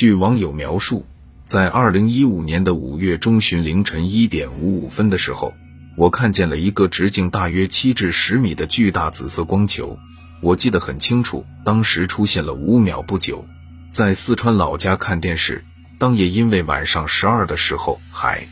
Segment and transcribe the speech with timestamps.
[0.00, 1.04] 据网友描述，
[1.44, 5.52] 在二零一五年的五月中旬凌晨一点五五分的时候，
[5.94, 9.98] 我看见了一个直径大约七至十米的巨大紫色光球。
[10.40, 13.44] 我记得很清楚，当时出现了五秒不久。
[13.90, 15.62] 在四川老家看电视，
[15.98, 18.48] 当夜因为晚上十二的时候还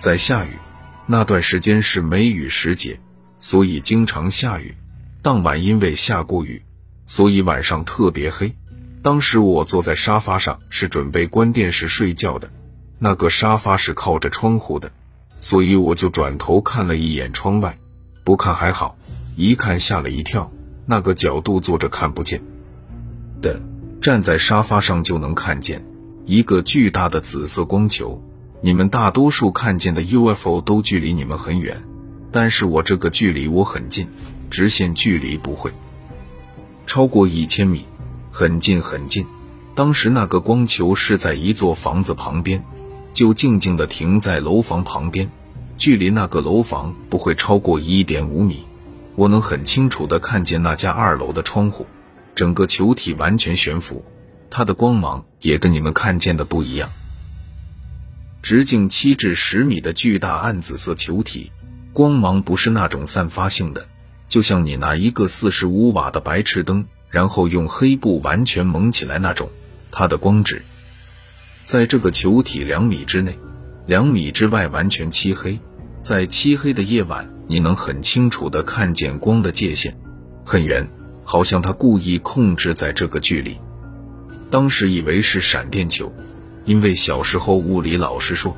[0.00, 0.48] 在下雨，
[1.06, 2.98] 那段时间是梅雨时节，
[3.38, 4.74] 所以经常下雨。
[5.22, 6.60] 当晚因为下过雨，
[7.06, 8.52] 所以晚上特别黑。
[9.02, 12.50] 当时我坐在沙发上，是准备关电视睡觉的。
[12.98, 14.90] 那个沙发是靠着窗户的，
[15.40, 17.78] 所以我就转头看了一眼窗外。
[18.24, 18.96] 不看还好，
[19.36, 20.50] 一看吓了一跳。
[20.84, 22.42] 那个角度坐着看不见
[23.40, 23.60] 的，
[24.02, 25.84] 站在沙发上就能看见
[26.24, 28.22] 一个巨大的紫色光球。
[28.62, 31.82] 你们大多数看见的 UFO 都距离你们很远，
[32.32, 34.08] 但是我这个距离我很近，
[34.50, 35.72] 直线距离不会
[36.86, 37.84] 超过一千米。
[38.30, 39.26] 很近很近，
[39.74, 42.62] 当时那个光球是在一座房子旁边，
[43.14, 45.30] 就静静地停在楼房旁边，
[45.76, 48.64] 距离那个楼房不会超过一点五米。
[49.16, 51.86] 我能很清楚地看见那家二楼的窗户，
[52.36, 54.04] 整个球体完全悬浮，
[54.50, 56.88] 它的光芒也跟你们看见的不一样。
[58.40, 61.50] 直径七至十米的巨大暗紫色球体，
[61.92, 63.88] 光芒不是那种散发性的，
[64.28, 66.86] 就像你拿一个四十五瓦的白炽灯。
[67.10, 69.48] 然后用黑布完全蒙起来那种，
[69.90, 70.62] 它的光只
[71.64, 73.38] 在这个球体两米之内，
[73.86, 75.58] 两米之外完全漆黑。
[76.02, 79.94] 在漆黑的夜晚，你能很清楚的看见光的界限，
[80.44, 80.88] 很圆，
[81.24, 83.58] 好像它故意控制在这个距离。
[84.50, 86.10] 当时以为是闪电球，
[86.64, 88.56] 因为小时候物理老师说，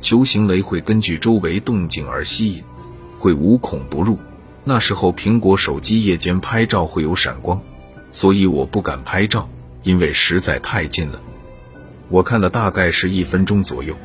[0.00, 2.62] 球形雷会根据周围动静而吸引，
[3.18, 4.18] 会无孔不入。
[4.64, 7.62] 那时候苹果手机夜间拍照会有闪光。
[8.12, 9.48] 所以我不敢拍照，
[9.82, 11.20] 因为实在太近了。
[12.08, 13.96] 我看了大概是一分钟左右，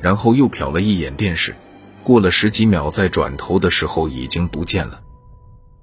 [0.00, 1.54] 然后又瞟了一眼电视，
[2.02, 5.00] 过了十几秒，再转头的时候已经不见了。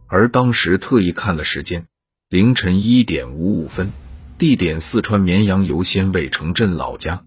[0.08, 1.88] 而当时特意看了时间，
[2.30, 3.92] 凌晨一点五五分，
[4.38, 7.24] 地点四川绵阳游仙魏城镇老家。